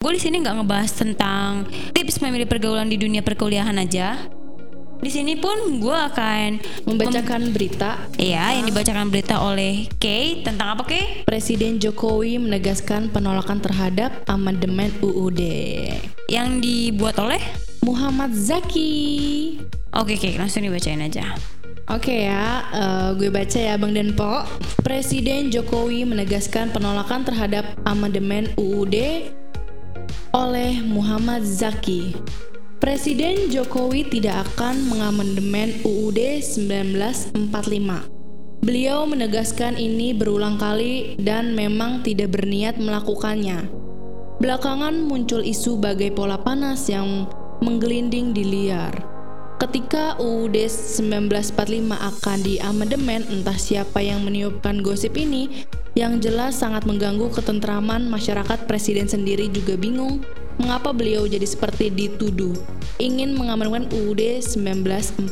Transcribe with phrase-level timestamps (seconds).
[0.00, 4.16] Gue di sini nggak ngebahas tentang tips memilih pergaulan di dunia perkuliahan aja.
[4.96, 6.56] Di sini pun gue akan
[6.88, 11.28] Membacakan berita Iya, yang dibacakan berita oleh Kay tentang apa Kay?
[11.28, 15.40] Presiden Jokowi menegaskan penolakan terhadap amandemen UUD.
[16.32, 17.44] Yang dibuat oleh?
[17.84, 19.60] Muhammad Zaki.
[19.92, 21.36] Oke Kay, langsung dibacain aja.
[21.92, 24.48] Oke ya, eh, gue baca ya Bang Denpo.
[24.80, 28.96] Presiden Jokowi menegaskan penolakan terhadap amandemen UUD
[30.30, 32.14] oleh Muhammad Zaki.
[32.80, 37.40] Presiden Jokowi tidak akan mengamandemen UUD 1945.
[38.60, 43.68] Beliau menegaskan ini berulang kali dan memang tidak berniat melakukannya.
[44.40, 47.28] Belakangan muncul isu bagai pola panas yang
[47.60, 49.09] menggelinding di liar.
[49.60, 57.28] Ketika UUD 1945 akan diamandemen, entah siapa yang meniupkan gosip ini, yang jelas sangat mengganggu
[57.28, 60.24] ketentraman masyarakat presiden sendiri juga bingung
[60.56, 62.56] mengapa beliau jadi seperti dituduh
[62.96, 65.28] ingin mengamandemen UUD 1945.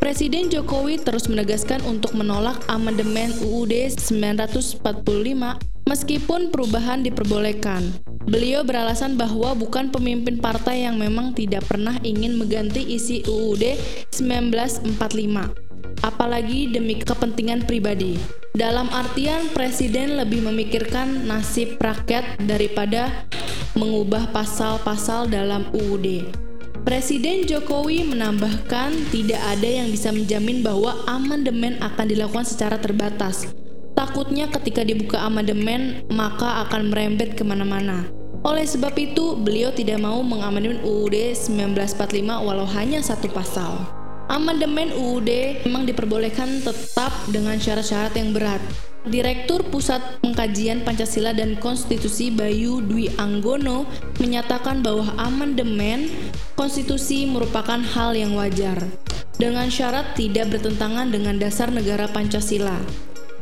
[0.00, 4.80] Presiden Jokowi terus menegaskan untuk menolak amandemen UUD 1945
[5.84, 7.92] meskipun perubahan diperbolehkan.
[8.22, 13.74] Beliau beralasan bahwa bukan pemimpin partai yang memang tidak pernah ingin mengganti isi UUD
[14.14, 14.94] 1945,
[16.06, 18.14] apalagi demi kepentingan pribadi.
[18.54, 23.26] Dalam artian presiden lebih memikirkan nasib rakyat daripada
[23.74, 26.28] mengubah pasal-pasal dalam UUD.
[26.82, 33.61] Presiden Jokowi menambahkan tidak ada yang bisa menjamin bahwa amandemen akan dilakukan secara terbatas.
[34.02, 38.10] Takutnya ketika dibuka amandemen maka akan merembet ke mana-mana.
[38.42, 42.10] Oleh sebab itu, beliau tidak mau mengamandemen UUD 1945
[42.42, 43.78] walau hanya satu pasal.
[44.26, 48.58] Amandemen UUD memang diperbolehkan tetap dengan syarat-syarat yang berat.
[49.06, 53.86] Direktur Pusat Pengkajian Pancasila dan Konstitusi Bayu Dwi Anggono
[54.18, 56.10] menyatakan bahwa amandemen
[56.58, 58.82] konstitusi merupakan hal yang wajar
[59.38, 62.82] dengan syarat tidak bertentangan dengan dasar negara Pancasila.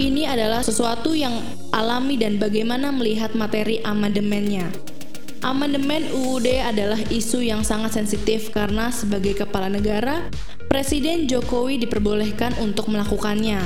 [0.00, 1.44] Ini adalah sesuatu yang
[1.76, 4.72] alami dan bagaimana melihat materi amandemennya.
[5.44, 10.24] Amandemen UUD adalah isu yang sangat sensitif karena sebagai kepala negara,
[10.72, 13.60] Presiden Jokowi diperbolehkan untuk melakukannya.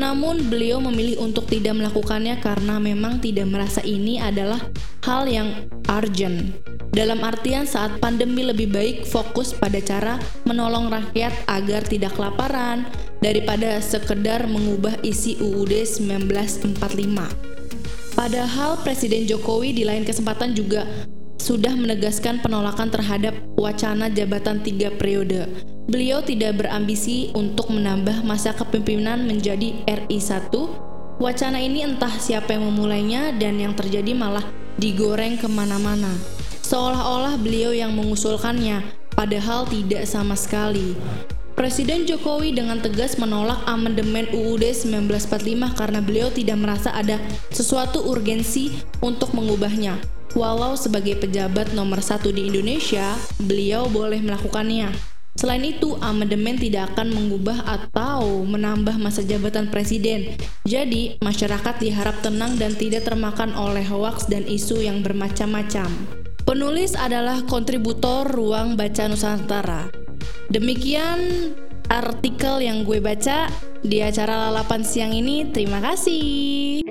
[0.00, 4.56] Namun beliau memilih untuk tidak melakukannya karena memang tidak merasa ini adalah
[5.04, 6.56] hal yang urgent.
[6.90, 10.16] Dalam artian saat pandemi lebih baik fokus pada cara
[10.48, 12.88] menolong rakyat agar tidak kelaparan
[13.20, 18.16] daripada sekedar mengubah isi UUD 1945.
[18.16, 20.88] Padahal Presiden Jokowi di lain kesempatan juga
[21.50, 25.50] sudah menegaskan penolakan terhadap wacana jabatan tiga periode.
[25.90, 31.18] Beliau tidak berambisi untuk menambah masa kepemimpinan menjadi RI 1.
[31.18, 34.46] Wacana ini entah siapa yang memulainya dan yang terjadi malah
[34.78, 36.14] digoreng ke mana-mana.
[36.62, 38.86] Seolah-olah beliau yang mengusulkannya,
[39.18, 40.94] padahal tidak sama sekali.
[41.58, 47.18] Presiden Jokowi dengan tegas menolak amandemen UUD 1945 karena beliau tidak merasa ada
[47.50, 48.70] sesuatu urgensi
[49.02, 50.19] untuk mengubahnya.
[50.38, 54.94] Walau sebagai pejabat nomor satu di Indonesia, beliau boleh melakukannya.
[55.38, 60.34] Selain itu, amandemen tidak akan mengubah atau menambah masa jabatan presiden.
[60.66, 65.88] Jadi, masyarakat diharap tenang dan tidak termakan oleh hoaks dan isu yang bermacam-macam.
[66.42, 69.86] Penulis adalah kontributor Ruang Baca Nusantara.
[70.50, 71.54] Demikian
[71.86, 73.46] artikel yang gue baca
[73.86, 75.46] di acara lalapan siang ini.
[75.54, 76.89] Terima kasih.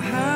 [0.00, 0.27] how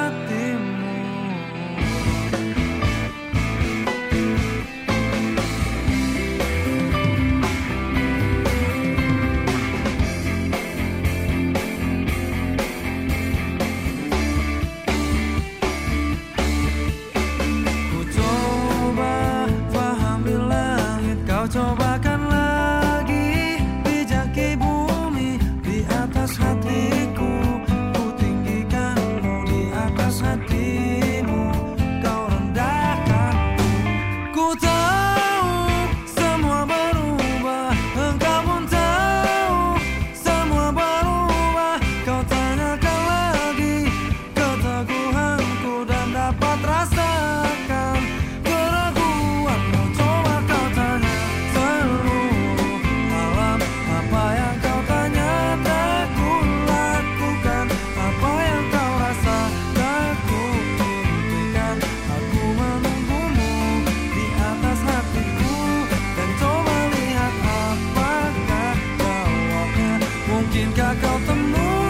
[70.55, 71.82] Indian cock the moon.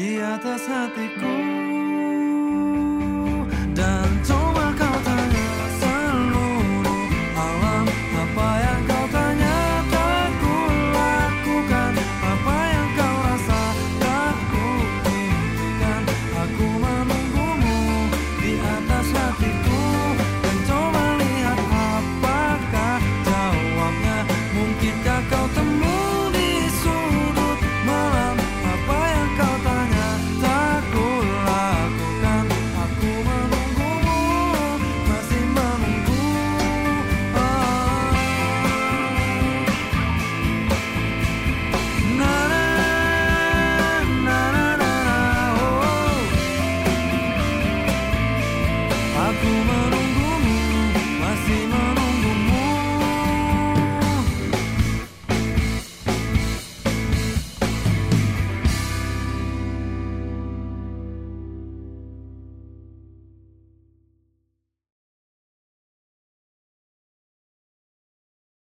[0.00, 1.69] di atas hatiku